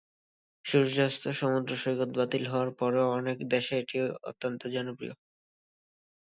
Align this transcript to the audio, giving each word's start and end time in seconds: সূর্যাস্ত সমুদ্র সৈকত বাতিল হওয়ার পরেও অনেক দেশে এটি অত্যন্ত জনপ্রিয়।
সূর্যাস্ত 0.65 1.23
সমুদ্র 1.39 1.71
সৈকত 1.77 2.09
বাতিল 2.17 2.43
হওয়ার 2.47 2.69
পরেও 2.79 3.07
অনেক 3.11 3.37
দেশে 3.49 3.73
এটি 3.77 3.97
অত্যন্ত 4.23 4.61
জনপ্রিয়। 4.75 5.13